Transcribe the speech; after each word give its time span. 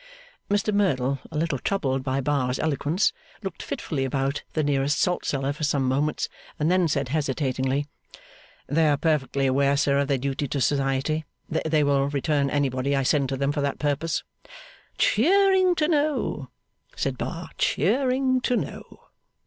Mr 0.49 0.73
Merdle, 0.73 1.19
a 1.31 1.37
little 1.37 1.59
troubled 1.59 2.03
by 2.03 2.19
Bar's 2.21 2.57
eloquence, 2.57 3.13
looked 3.43 3.61
fitfully 3.61 4.03
about 4.03 4.41
the 4.53 4.63
nearest 4.63 4.97
salt 4.97 5.25
cellar 5.25 5.53
for 5.53 5.63
some 5.63 5.87
moments, 5.87 6.27
and 6.57 6.71
then 6.71 6.87
said 6.87 7.09
hesitating: 7.09 7.85
'They 8.65 8.87
are 8.87 8.97
perfectly 8.97 9.45
aware, 9.45 9.77
sir, 9.77 9.99
of 9.99 10.07
their 10.07 10.17
duty 10.17 10.47
to 10.47 10.59
Society. 10.59 11.23
They 11.47 11.83
will 11.83 12.09
return 12.09 12.49
anybody 12.49 12.95
I 12.95 13.03
send 13.03 13.29
to 13.29 13.37
them 13.37 13.51
for 13.51 13.61
that 13.61 13.77
purpose.' 13.77 14.23
'Cheering 14.97 15.75
to 15.75 15.87
know,' 15.87 16.49
said 16.95 17.15
Bar. 17.15 17.51
'Cheering 17.59 18.41
to 18.41 18.55
know. 18.57 19.03